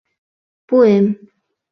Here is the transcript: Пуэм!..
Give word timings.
Пуэм!.. 0.67 1.05